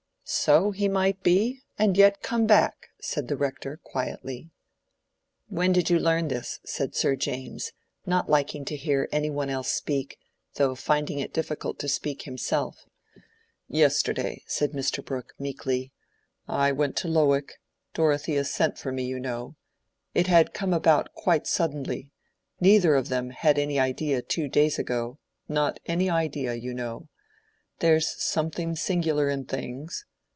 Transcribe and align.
"So 0.33 0.71
he 0.71 0.87
might 0.87 1.21
be, 1.23 1.59
and 1.77 1.97
yet 1.97 2.21
come 2.21 2.47
back," 2.47 2.87
said 3.01 3.27
the 3.27 3.35
Rector, 3.35 3.81
quietly. 3.83 4.49
"When 5.49 5.73
did 5.73 5.89
you 5.89 5.99
learn 5.99 6.29
this?" 6.29 6.61
said 6.63 6.95
Sir 6.95 7.17
James, 7.17 7.73
not 8.05 8.29
liking 8.29 8.63
to 8.63 8.77
hear 8.77 9.09
any 9.11 9.29
one 9.29 9.49
else 9.49 9.73
speak, 9.73 10.17
though 10.53 10.73
finding 10.73 11.19
it 11.19 11.33
difficult 11.33 11.79
to 11.79 11.89
speak 11.89 12.21
himself. 12.21 12.85
"Yesterday," 13.67 14.43
said 14.47 14.71
Mr. 14.71 15.03
Brooke, 15.03 15.33
meekly. 15.37 15.91
"I 16.47 16.71
went 16.71 16.95
to 16.99 17.09
Lowick. 17.09 17.59
Dorothea 17.93 18.45
sent 18.45 18.77
for 18.77 18.93
me, 18.93 19.03
you 19.03 19.19
know. 19.19 19.57
It 20.13 20.27
had 20.27 20.53
come 20.53 20.71
about 20.73 21.11
quite 21.13 21.45
suddenly—neither 21.45 22.95
of 22.95 23.09
them 23.09 23.31
had 23.31 23.59
any 23.59 23.77
idea 23.77 24.21
two 24.21 24.47
days 24.47 24.79
ago—not 24.79 25.81
any 25.87 26.09
idea, 26.09 26.53
you 26.53 26.73
know. 26.73 27.09
There's 27.79 28.07
something 28.23 28.77
singular 28.77 29.27
in 29.27 29.43
things. 29.43 30.05